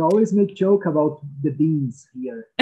[0.00, 2.48] we always make joke about the beans here.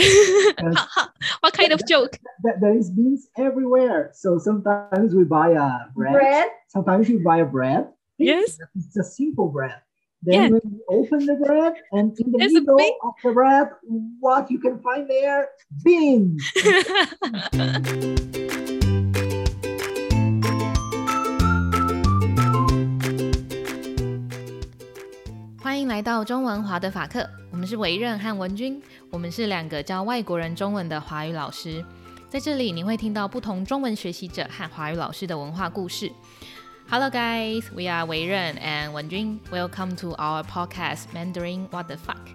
[1.40, 2.18] what kind of joke?
[2.42, 4.10] That there is beans everywhere.
[4.12, 6.14] So sometimes we buy a bread.
[6.14, 6.48] Bread.
[6.68, 7.88] Sometimes we buy a bread.
[8.18, 8.58] Yes.
[8.74, 9.76] It's a simple bread.
[10.22, 10.48] Then Yeah.
[10.48, 13.68] when you open the bread and in the There's middle big- of the bread,
[14.18, 15.50] what you can find there?
[15.84, 16.42] Beans.
[25.77, 31.83] 欢迎来到中文华的法课，我们是维任和文君，我们是两个教外国人中文的华语老师。
[32.29, 36.11] 在这里，你会听到不同中文学习者和华语老师的文化故事。
[36.89, 39.39] Hello guys, we are Wei Ren and Wen Jun.
[39.51, 42.29] Welcome to our podcast Mandarin What the Fuck.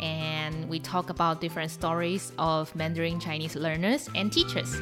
[0.00, 4.74] And we talk about different stories of Mandarin Chinese learners and teachers.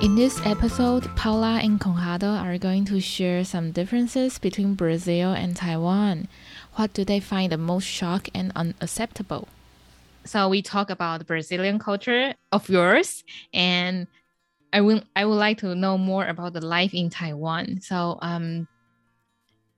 [0.00, 5.54] In this episode, Paula and Conrado are going to share some differences between Brazil and
[5.54, 6.26] Taiwan.
[6.76, 9.46] What do they find the most shock and unacceptable?
[10.24, 14.06] So we talk about Brazilian culture of yours, and
[14.72, 17.82] I will I would like to know more about the life in Taiwan.
[17.82, 18.66] So um,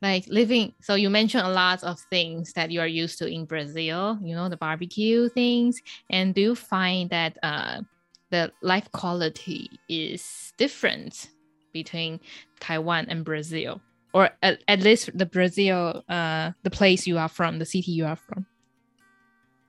[0.03, 0.73] like living.
[0.81, 4.20] So you mentioned a lot of things that you are used to in Brazil.
[4.23, 7.81] You know the barbecue things, and do you find that uh
[8.33, 11.28] the life quality is different
[11.72, 12.19] between
[12.58, 13.80] Taiwan and Brazil,
[14.12, 18.06] or at, at least the Brazil, uh, the place you are from, the city you
[18.06, 18.47] are from.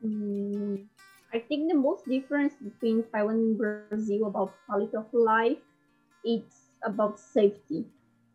[0.04, 0.88] Mm,
[1.34, 5.60] I think the most difference between Taiwan and Brazil about quality of life,
[6.24, 7.86] it's about safety.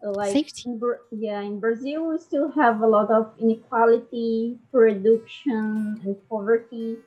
[0.00, 0.62] Like Safety.
[0.70, 6.98] in yeah, in Brazil we still have a lot of inequality, production, and poverty.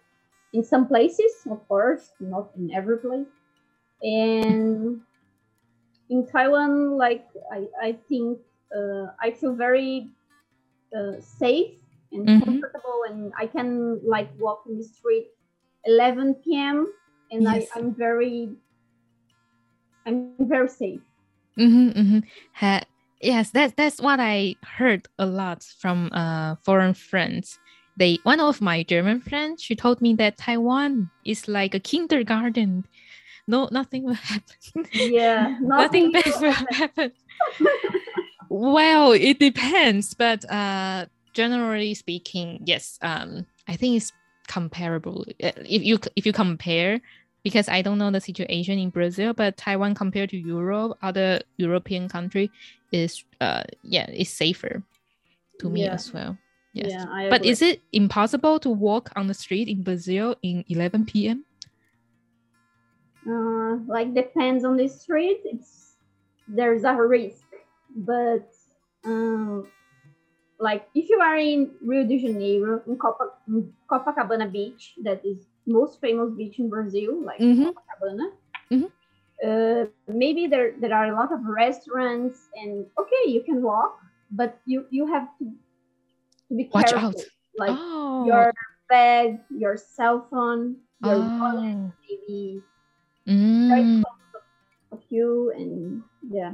[0.54, 3.28] In some places, of course, not in every place.
[4.04, 5.02] And
[6.10, 8.40] in Taiwan, like I, I think
[8.76, 10.10] uh, I feel very
[10.96, 11.72] uh, safe
[12.12, 12.46] and Mhm.
[12.46, 15.28] comfortable, and I can like walk in the street
[15.86, 16.92] 11 p.m.
[17.32, 17.70] and Yes.
[17.74, 18.50] I, I'm very,
[20.06, 21.02] I'm very safe.
[21.60, 22.20] Mm-hmm, mm-hmm.
[22.56, 22.84] Ha-
[23.22, 27.60] yes, that's that's what I heard a lot from uh foreign friends.
[27.98, 32.86] They one of my German friends, she told me that Taiwan is like a kindergarten.
[33.48, 34.86] No, nothing will happen.
[34.94, 37.12] Yeah, nothing nothing bad will happen.
[38.50, 42.98] well, it depends, but uh, generally speaking, yes.
[43.02, 44.12] Um, I think it's
[44.48, 45.26] comparable.
[45.44, 47.02] Uh, If you if you compare,
[47.44, 52.08] because I don't know the situation in Brazil, but Taiwan compared to Europe, other European
[52.10, 52.52] country
[52.92, 54.84] is uh yeah, it's safer
[55.60, 55.94] to me Yeah.
[55.94, 56.38] as well.
[56.73, 56.92] Yes.
[56.92, 61.45] Yeah, But is it impossible to walk on the street in Brazil in 11 p.m.?
[63.27, 65.95] uh, like depends on the street it's
[66.48, 67.45] there's a risk
[67.95, 68.49] but
[69.05, 69.67] um,
[70.60, 75.48] like if you are in rio de janeiro in, Copa, in copacabana beach that is
[75.67, 77.73] most famous beach in brazil like Mhm.
[77.73, 78.27] copacabana
[78.71, 78.92] Mhm.
[79.45, 83.99] uh, maybe there there are a lot of restaurants and okay you can walk
[84.31, 85.45] but you you have to,
[86.52, 87.16] to be Watch careful out.
[87.58, 88.26] like oh.
[88.28, 88.52] your
[88.92, 91.94] bag your cell phone your wallet oh.
[92.04, 92.62] maybe
[93.72, 94.04] very Mm.
[94.04, 94.44] close
[94.92, 96.52] of you and yeah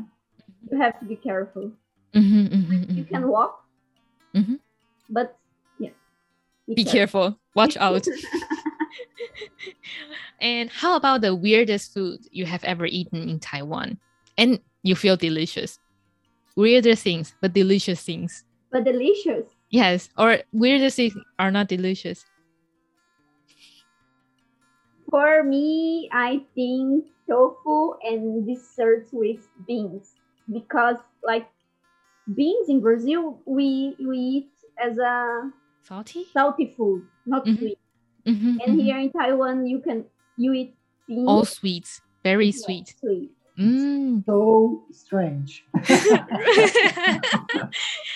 [0.69, 1.71] you have to be careful
[2.13, 3.09] Mhm, mhm, you mhm.
[3.09, 3.65] can walk
[4.35, 4.59] Mhm.
[5.09, 5.37] but
[5.79, 5.95] yeah
[6.67, 7.39] Be careful.
[7.55, 8.05] Watch out.
[10.41, 13.97] and how about the weirdest food you have ever eaten in Taiwan?
[14.37, 15.79] And you feel delicious.
[16.55, 18.43] Weirder things, but delicious things.
[18.71, 20.09] but delicious Yes.
[20.17, 22.25] Or weirder things are not delicious.
[25.09, 30.15] for me i think tofu and desserts with beans
[30.51, 31.47] because like
[32.35, 35.51] beans in brazil we we eat as a
[35.83, 36.25] Salty?
[36.33, 37.57] salty food not Mhm.
[37.57, 37.79] sweet
[38.27, 38.81] Mhm, and mhm.
[38.83, 40.05] here in taiwan you can
[40.37, 40.75] you eat
[41.07, 42.01] beans All sweets.
[42.23, 42.95] Very yeah, sweet.
[42.99, 44.23] sweet Mm.
[44.25, 45.65] So strange.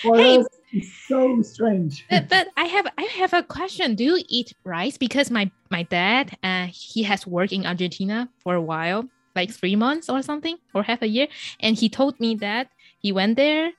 [0.02, 0.38] For Hey.
[0.38, 2.06] us, it's so strange.
[2.08, 3.94] but, but I have I have a question.
[3.94, 4.96] Do you eat rice?
[4.96, 9.04] Because my my dad, uh, he has worked in Argentina for a while,
[9.36, 11.28] like three months or something, or half a year,
[11.60, 13.72] and he told me that he went there.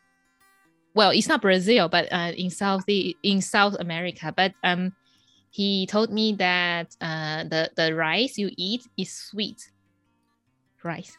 [0.94, 4.31] Well, it's not Brazil, but uh, in South in South America.
[4.36, 4.94] But um,
[5.50, 9.72] he told me that uh, the the rice you eat is sweet.
[10.84, 11.18] Rice,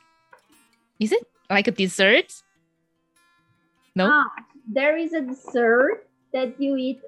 [1.00, 2.30] is it like a dessert?
[3.96, 4.10] No.
[4.10, 4.26] Ah,
[4.66, 7.00] there is a dessert that you eat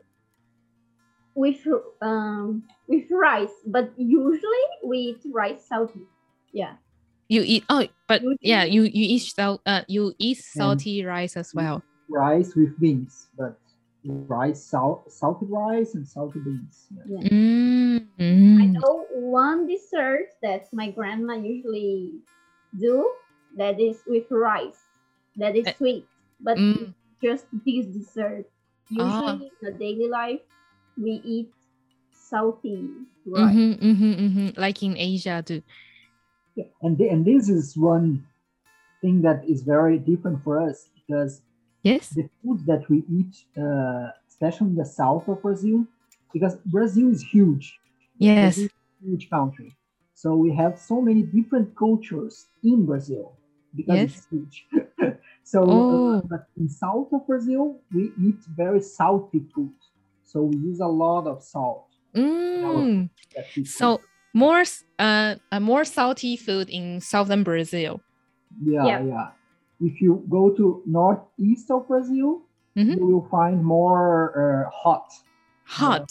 [1.35, 1.61] with
[2.01, 6.07] um with rice, but usually we eat rice salty.
[6.53, 6.77] Yeah.
[7.29, 11.05] You eat oh, but You yeah, eat- you you eat sal uh you eat salty
[11.05, 11.83] rice as well.
[12.09, 13.59] Rice with beans, but
[14.05, 16.87] rice, salt, salted rice and salted beans.
[16.95, 17.19] Yeah.
[17.19, 17.29] Yeah.
[17.29, 18.73] Mm, I mm.
[18.73, 22.23] know one dessert that my grandma usually
[22.79, 23.11] do
[23.57, 24.79] that is with rice.
[25.37, 26.07] That is Uh, sweet,
[26.41, 26.95] but mm.
[27.23, 28.47] Just this dessert.
[28.99, 29.33] Ah.
[29.35, 30.41] Usually in the daily life,
[30.97, 31.51] we eat
[32.13, 32.89] salty
[33.27, 33.55] rice.
[33.55, 35.63] hmm hmm hmm Like in Asia too.
[36.55, 36.65] Yeah.
[36.83, 38.25] And, thi- and this is one
[39.01, 41.43] thing that is very different for us because
[41.83, 42.11] Yes.
[42.11, 45.87] the food that we eat, uh, especially in the south of Brazil,
[46.33, 47.79] because Brazil is huge.
[48.19, 48.59] Yes.
[48.59, 49.77] Is a huge country.
[50.15, 53.37] So we have so many different cultures in Brazil
[53.77, 54.11] because Yes.
[54.17, 54.67] it's huge.
[55.53, 56.19] so, Oh.
[56.19, 59.73] uh, but in south of Brazil, we eat very salty food.
[60.25, 61.87] So we use a lot of salt.
[62.15, 63.11] Mm.
[63.65, 64.01] So
[64.35, 64.65] more
[64.99, 68.01] uh, a more salty food in southern Brazil.
[68.63, 69.01] Yeah, Yeah.
[69.05, 69.29] yeah.
[69.81, 72.43] If you go to northeast of Brazil,
[72.77, 72.97] Mhm.
[72.97, 75.09] you will find more uh, hot.
[75.67, 76.09] Hot.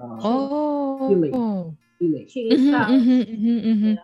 [0.00, 1.08] Uh, Oh.
[1.08, 1.30] Chile.
[1.30, 2.26] Mhm, feeling.
[2.28, 2.90] Chili mhm, sauce.
[2.90, 3.98] mhm, mhm.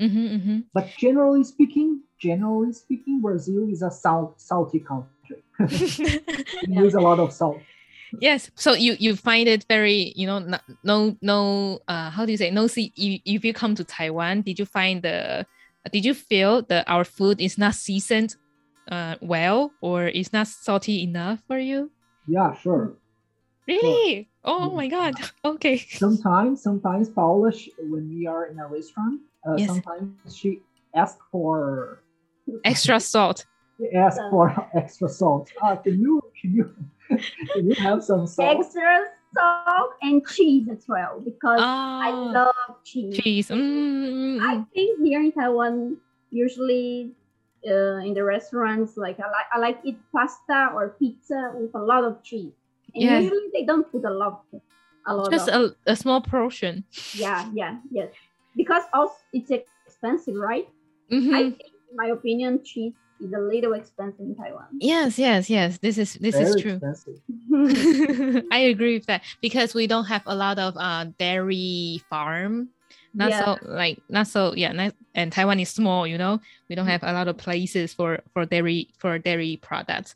[0.00, 0.64] Mhm, mhm.
[0.72, 5.42] But generally speaking, generally speaking, Brazil is a salt, salty country.
[6.68, 6.82] Yeah.
[6.82, 7.62] use a lot of salt.
[8.20, 8.50] yes.
[8.54, 10.38] So you you find it very you know
[10.84, 14.42] no no, uh how do you say no see if, if you come to Taiwan
[14.42, 15.46] did you find the
[15.92, 18.36] did you feel that our food is not seasoned
[18.90, 21.90] uh well or is not salty enough for you?
[22.26, 22.98] Yeah, sure.
[23.66, 24.28] Really?
[24.44, 24.76] Oh Yeah.
[24.76, 25.14] my god.
[25.44, 25.76] Okay.
[25.78, 27.52] Sometimes, sometimes Paula,
[27.88, 29.68] when we are in a restaurant, uh, Yes.
[29.68, 30.60] sometimes she
[30.94, 32.02] asks for
[32.64, 33.46] Extra salt.
[33.96, 35.50] ask for extra salt.
[35.62, 36.64] Ah, can you can you
[37.54, 38.58] can you have some salt?
[38.60, 43.16] Extra salt and cheese as well because I Ah, love cheese.
[43.16, 43.48] cheese.
[43.48, 45.96] Mm, I think here in Taiwan,
[46.30, 47.12] usually
[47.66, 51.82] uh, in the restaurants, like I like I like eat pasta or pizza with a
[51.82, 52.52] lot of cheese.
[52.94, 53.20] And Yeah.
[53.20, 54.44] usually they don't put a lot,
[55.06, 55.72] a lot just of.
[55.86, 56.84] a, a small portion.
[57.14, 58.10] yeah, yeah, yes.
[58.56, 60.66] Because also it's expensive, right?
[61.10, 61.34] Mhm.
[61.34, 64.66] I think, in my opinion, cheese is a little expensive in Taiwan.
[64.80, 65.78] Yes, yes, yes.
[65.78, 66.80] This is this Very is true.
[66.80, 67.16] expensive.
[68.52, 72.70] I agree with that because we don't have a lot of uh dairy farm.
[73.14, 73.44] Not Yeah.
[73.44, 74.72] so like not so yeah.
[74.72, 76.40] Not, and Taiwan is small, you know.
[76.68, 80.14] We don't have a lot of places for for dairy for dairy products.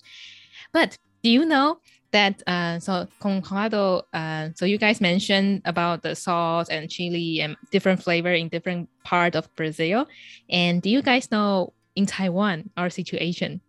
[0.72, 1.78] But do you know
[2.14, 7.56] that uh so Conrado uh so you guys mentioned about the sauce and chili and
[7.70, 10.06] different flavor in different part of Brazil.
[10.48, 13.60] And do you guys know in Taiwan our situation?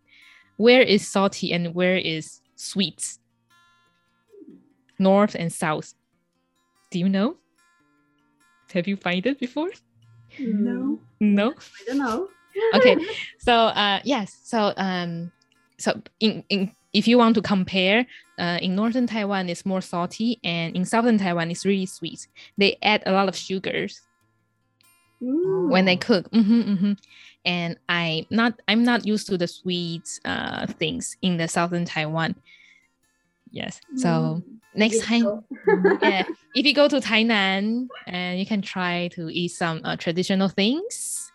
[0.57, 3.17] Where is salty and where is sweet?
[4.99, 5.93] north and south.
[6.91, 7.37] Do you know?
[8.73, 9.69] Have you find it before?
[10.39, 11.51] no, No.
[11.51, 12.29] I don't know.
[12.75, 12.95] Okay.
[13.39, 14.37] so uh yes.
[14.43, 15.31] So um
[15.77, 18.07] so in, in if you want to compare,
[18.39, 22.27] uh, in northern Taiwan it's more salty and in southern Taiwan it's really sweet.
[22.57, 24.01] They add a lot of sugars
[25.21, 25.69] Mm.
[25.69, 26.27] when they cook.
[26.33, 26.93] hmm hmm
[27.45, 32.35] And I not I'm not used to the sweet uh things in the southern Taiwan.
[33.51, 33.79] Yes.
[33.95, 34.43] So Mm.
[34.73, 35.43] next time so-
[36.01, 40.49] yeah, if you go to Tainan, and you can try to eat some uh, traditional
[40.49, 41.31] things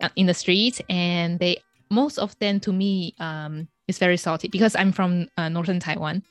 [0.00, 1.56] uh, in the street, and they
[1.90, 6.22] most of them to me um is very salty because I'm from uh, northern Taiwan.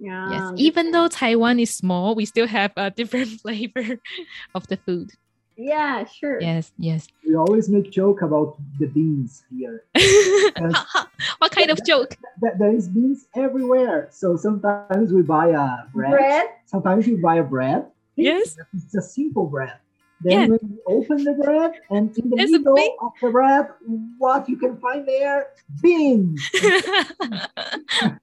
[0.00, 4.00] yeah, Yes, even though Taiwan is small, we still have a different flavor
[4.54, 5.12] of the food.
[5.56, 6.40] Yeah, sure.
[6.40, 7.08] Yes, yes.
[7.26, 9.84] We always make joke about the beans here.
[11.38, 12.16] what kind of joke?
[12.40, 14.08] That there is beans everywhere.
[14.10, 16.10] So sometimes we buy a bread.
[16.10, 16.46] Bread.
[16.66, 17.86] Sometimes we buy a bread.
[18.16, 18.56] Yes.
[18.74, 19.72] It's a simple bread.
[20.22, 20.56] Then Yeah.
[20.62, 23.68] you open the bread and in the There's middle big- of the bread,
[24.18, 25.48] what you can find there?
[25.82, 26.40] Beans.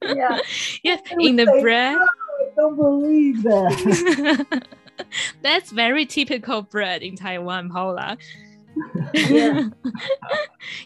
[0.02, 0.38] Yeah.
[0.82, 1.96] yes, in the bread.
[1.96, 4.66] "No, I don't believe that.
[5.42, 8.16] That's very typical bread in Taiwan, Paula.
[9.14, 9.68] Yeah.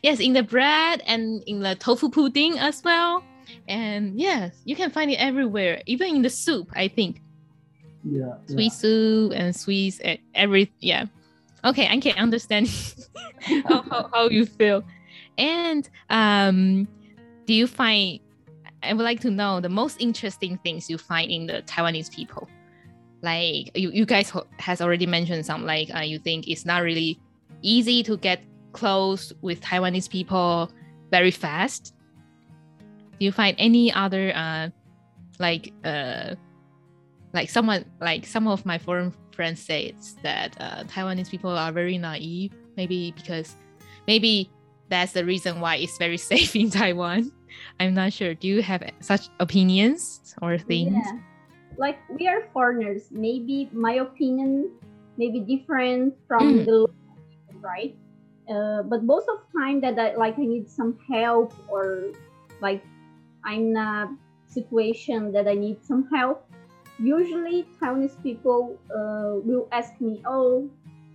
[0.02, 3.22] yes, in the bread and in the tofu pudding as well.
[3.66, 7.20] And yes, you can find it everywhere, even in the soup, I think.
[8.04, 8.34] Yeah.
[8.46, 11.06] Sweet soup and sweets, and every yeah.
[11.64, 12.68] Okay, I can understand
[13.40, 14.84] how, how, how you feel.
[15.36, 16.88] And um,
[17.46, 18.20] do you find?
[18.82, 22.48] I would like to know the most interesting things you find in the Taiwanese people.
[23.22, 25.64] Like you, you guys has already mentioned some.
[25.64, 27.18] Like uh, you think it's not really
[27.62, 28.40] easy to get
[28.72, 30.70] close with Taiwanese people
[31.10, 31.94] very fast.
[33.18, 34.68] Do you find any other uh,
[35.40, 36.36] like uh,
[37.32, 41.72] like someone like some of my foreign friends say it's that uh, Taiwanese people are
[41.72, 42.52] very naive.
[42.76, 43.54] Maybe because
[44.06, 44.50] maybe
[44.88, 47.30] that's the reason why it's very safe in Taiwan.
[47.80, 48.34] I'm not sure.
[48.34, 50.94] Do you have such opinions or things?
[50.94, 51.18] Yeah.
[51.76, 53.08] Like we are foreigners.
[53.10, 54.70] Maybe my opinion
[55.16, 56.66] may be different from Mm.
[56.66, 56.86] the
[57.60, 57.94] right?
[58.48, 62.12] Uh, but most of the time that I like I need some help or
[62.62, 62.82] like
[63.44, 64.08] I'm in a
[64.46, 66.47] situation that I need some help.
[66.98, 70.68] Usually Taiwanese people uh, will ask me, "Oh,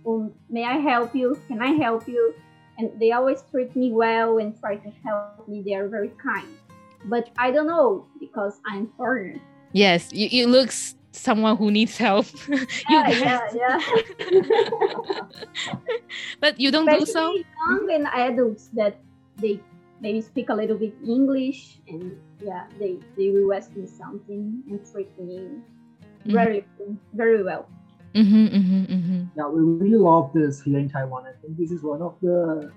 [0.06, 1.36] um, may I help you?
[1.46, 2.34] Can I help you?"
[2.78, 5.62] And they always treat me well and try to help me.
[5.62, 6.48] They are very kind.
[7.04, 9.38] But I don't know because I'm foreigner.
[9.72, 10.72] Yes, you, you look
[11.12, 12.26] someone who needs help.
[12.88, 13.80] Yeah, yeah, yeah.
[16.40, 17.32] but you don't do so.
[17.32, 18.98] Especially young and adults that
[19.36, 19.60] they
[20.00, 24.80] maybe speak a little bit English and yeah, they they will ask me something and
[24.92, 25.64] treat me
[26.26, 26.64] very
[27.12, 27.68] very well.
[28.14, 29.24] Mm-hmm, mm-hmm, mm-hmm.
[29.36, 31.24] Yeah, we really love this here in Taiwan.
[31.26, 32.70] I think this is one of the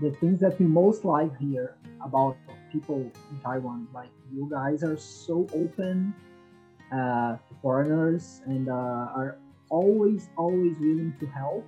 [0.00, 2.36] the things that we most like here about
[2.70, 3.00] people
[3.30, 3.88] in Taiwan.
[3.92, 6.14] Like you guys are so open
[6.92, 9.38] uh, to foreigners and uh, are
[9.68, 11.66] always always willing to help.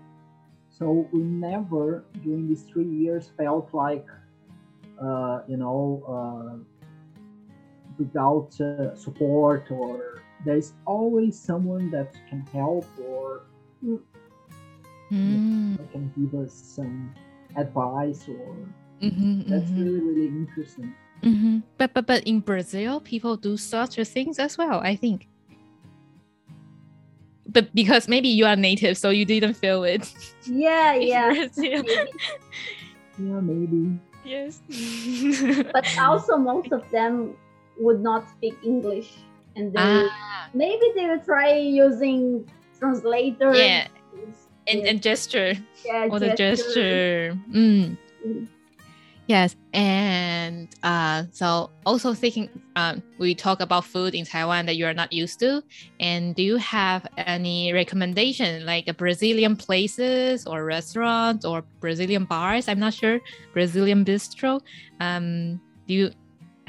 [0.70, 4.06] So we never during these three years felt like
[5.00, 6.56] uh, you know uh,
[7.98, 13.42] without uh, support or there's always someone that can help or
[15.12, 17.14] Mm, can give us some
[17.56, 18.56] advice or
[19.00, 21.62] mhm, that's mhm, really really interesting mhm.
[21.78, 24.80] But but but in Brazil, people do such things as well.
[24.80, 25.28] I think.
[27.46, 30.08] But because maybe you are native, so you didn't feel it.
[30.46, 31.30] Yeah, yeah.
[31.56, 31.84] Maybe.
[33.18, 34.60] yeah maybe yes.
[35.72, 37.36] But also most of them
[37.78, 39.12] would not speak English
[39.56, 43.86] and they ah, maybe they will try using translator yeah,
[44.66, 44.90] and, Yeah.
[44.90, 45.54] and gesture.
[45.84, 47.38] yeah, or the gesture.
[47.50, 47.96] Mm.
[48.26, 48.48] Mm.
[49.26, 54.84] Yes, and uh, so also thinking, um, we talk about food in Taiwan that you
[54.84, 55.62] are not used to,
[55.98, 62.68] and do you have any recommendation like a Brazilian places or restaurants or Brazilian bars?
[62.68, 63.18] I'm not sure
[63.54, 64.60] Brazilian bistro.
[65.00, 65.58] Um,
[65.88, 66.10] do you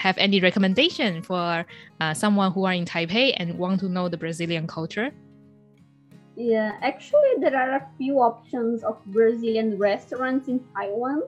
[0.06, 1.66] have any recommendation for
[2.00, 5.10] uh, someone who are in Taipei and want to know the Brazilian culture?
[6.38, 11.24] Yeah, actually, there are a few options of Brazilian restaurants in Taiwan.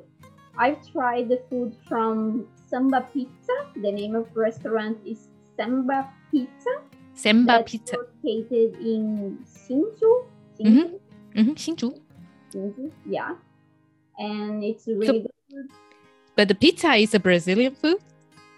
[0.60, 3.56] I've tried the food from Samba Pizza.
[3.82, 6.74] The name of the restaurant is Samba Pizza.
[7.16, 7.98] Samba that's pizza.
[7.98, 10.10] located in Hsinchu.
[10.62, 11.00] Mhm.
[11.34, 11.90] Hsinchu, hmm Hsinchu.
[12.54, 13.34] Hsinchu, yeah.
[14.20, 15.70] And it's really good.
[16.36, 17.98] But the pizza is a Brazilian food.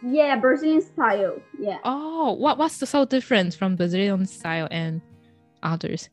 [0.01, 1.41] Yeah, Brazilian style.
[1.59, 1.79] Yeah.
[1.83, 5.01] Oh, what what's the so different from Brazilian style and
[5.61, 6.09] others?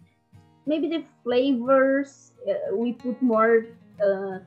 [0.67, 3.67] maybe the flavors uh, we put more
[4.05, 4.39] uh,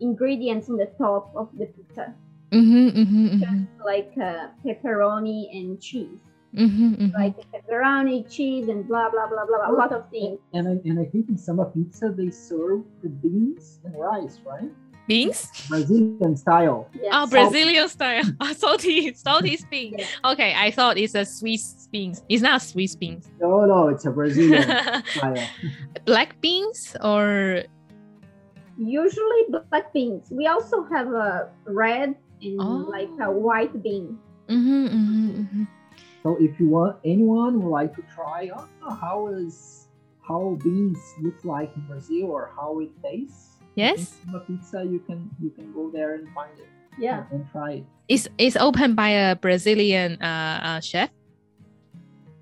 [0.00, 2.12] ingredients on the top of the pizza
[2.50, 6.18] Mm-hmm, mm-hmm, mm-hmm, just like uh, pepperoni and cheese
[6.52, 7.14] mm-hmm, mm-hmm.
[7.14, 10.72] like pepperoni cheese and blah blah blah blah, blah a lot of things and I,
[10.84, 14.72] and I think in samba pizza they serve the beans and rice right
[15.10, 15.38] beans.
[15.68, 18.24] brazilian style yeah Oh, Brazilian style.
[18.40, 19.96] Oh, salty, salty beans.
[19.98, 20.30] Yeah.
[20.32, 22.22] Okay, I thought it's a Swiss beans.
[22.28, 23.28] It's not Swiss beans.
[23.42, 24.62] no no it's a brazilian
[25.16, 25.42] style
[26.06, 27.62] Black beans or
[28.78, 32.88] usually black beans we also have a red and Oh.
[32.88, 34.16] like a white bean
[34.48, 35.64] mm-hmm, mm-hmm, mm-hmm.
[36.22, 38.64] so if you want anyone would like to try oh,
[38.96, 39.88] how is
[40.26, 43.49] how beans look like in brazil or how it tastes I think
[43.80, 44.12] Yes?
[44.20, 46.68] samba pizza you can you can go there and find it
[47.00, 51.08] yeah and try it It's it's opened by a Brazilian uh, uh chef.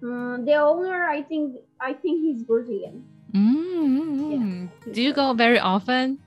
[0.02, 3.04] Mm, the owner i think i think he's brazilian
[3.34, 4.68] Mm.
[4.92, 6.18] Do you go very often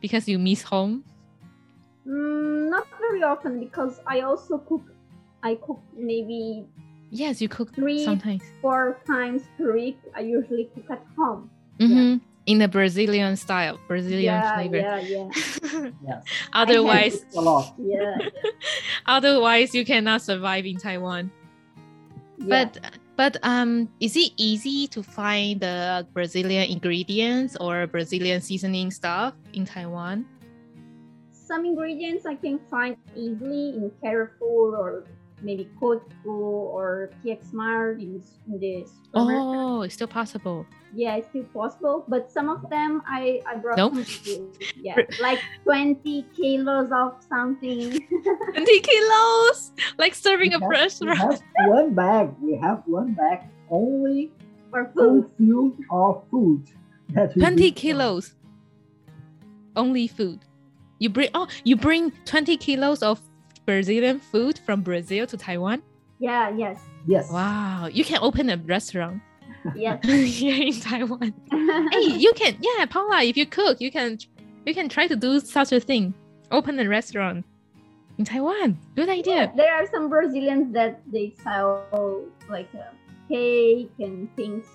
[0.00, 1.04] because you miss home?
[2.06, 4.82] Mm, not very often because I also cook.
[5.42, 6.64] I cook maybe
[7.10, 8.42] Yes, you cook Three- sometimes.
[8.60, 9.96] four times per week.
[10.16, 11.50] I usually cook at home.
[11.80, 12.16] hmm
[12.46, 14.76] In the Brazilian style, Brazilian yeah, flavor.
[14.76, 15.28] yeah, yeah,
[16.04, 18.18] yes otherwise, a lot yeah,
[19.06, 21.30] otherwise you cannot survive in Taiwan.
[22.38, 22.46] yeah.
[22.48, 29.34] But but um, is it easy to find the Brazilian ingredients or Brazilian seasoning stuff
[29.52, 30.26] in Taiwan?
[31.52, 35.04] some ingredients I can find easily in Carrefour or
[35.42, 39.12] maybe Costco or PX Mart in, in the supermarket.
[39.14, 40.66] Oh, it's still possible.
[40.94, 43.94] Yeah, it's still possible, but some of them I I brought Nope.
[43.94, 44.52] some to.
[44.76, 47.98] Yeah, like twenty kilos of something.
[48.54, 51.18] 20 kilos, like serving a we have, we restaurant.
[51.18, 54.30] have one bag we have one bag only
[54.70, 55.30] for full food.
[55.38, 56.62] filled of food
[57.10, 58.34] that 20 kilos
[59.76, 60.40] only food
[60.98, 63.20] you bring oh you bring 20 kilos of
[63.66, 65.82] Brazilian food from Brazil to Taiwan?
[66.18, 67.30] Yeah, yes, Yes.
[67.32, 69.20] Wow, you can open a restaurant
[69.74, 70.04] yes.
[70.38, 71.34] here in Taiwan.
[71.50, 74.18] hey, you can, yeah, Paula, if you cook, you can,
[74.64, 76.14] you can try to do such a thing.
[76.52, 77.44] Open a restaurant
[78.18, 78.78] in Taiwan.
[78.94, 79.52] Good idea.
[79.56, 82.92] there are some Brazilians that they sell like uh,
[83.28, 84.66] cake and things.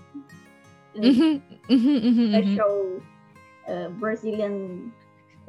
[0.95, 2.43] And Mhm, mhm, mhm, mhm.
[2.43, 3.01] special
[3.69, 4.91] uh, Brazilian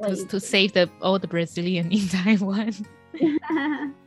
[0.03, 2.71] To, to save the all the Brazilian in Taiwan.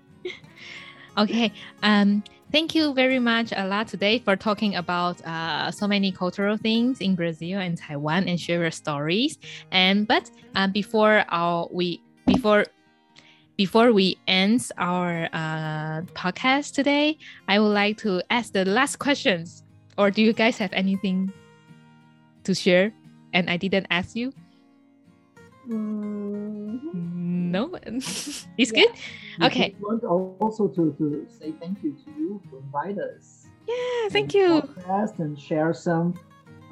[1.19, 1.53] Okay.
[1.83, 6.57] Um, thank you very much a lot today for talking about uh, so many cultural
[6.57, 9.39] things in Brazil and Taiwan and share your stories.
[9.71, 12.65] And but uh, before our we before
[13.59, 19.63] before we end our uh, podcast today, I would like to ask the last questions.
[19.99, 21.31] Or do you guys have anything
[22.45, 22.93] to share?
[23.35, 24.33] And I didn't ask you.
[25.69, 27.22] Mhm.
[27.53, 28.67] No, it's Yeah.
[28.79, 28.93] good.
[29.47, 29.69] Okay.
[29.71, 30.03] just want
[30.45, 33.47] also to, to say thank you to you to invite us.
[33.69, 34.49] Yeah, thank you.
[34.63, 36.15] Podcast and share some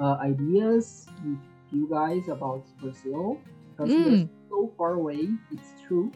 [0.01, 1.39] uh, ideas with
[1.71, 3.39] you guys about Brazil
[3.71, 4.05] because Mm.
[4.05, 5.29] we're so far away.
[5.55, 6.11] It's true.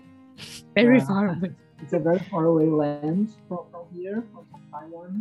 [0.75, 1.51] Very Uh, far away.
[1.83, 5.13] It's a very far away land from, from here, from Taiwan.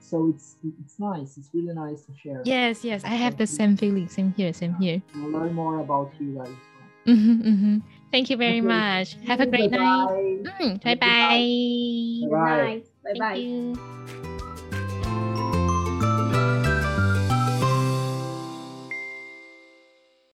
[0.00, 1.30] So it's it's nice.
[1.38, 2.40] It's really nice to share.
[2.44, 4.06] Yes, yes, I have the same feeling.
[4.08, 5.02] Same here, same here.
[5.16, 6.58] We'll learn more about you guys.
[7.06, 7.76] hmm hmm
[8.10, 8.66] Thank you very Okay.
[8.66, 9.16] much.
[9.26, 10.06] Have a great night.
[10.06, 10.64] Bye-bye.
[10.64, 10.98] Mm, bye Goodbye.
[11.00, 12.28] bye.
[12.28, 12.56] Good Bye.
[12.56, 12.84] night.
[13.04, 13.34] Bye Thank bye.
[13.36, 14.22] you.